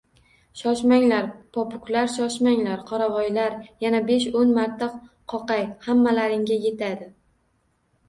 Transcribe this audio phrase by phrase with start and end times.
[0.61, 1.27] Shoshmanglar,
[1.57, 4.91] popuklar, shoshmanglar qoravoylar, yana besh-o‘n marta
[5.37, 7.13] qoqay, hammalaringga yetadi.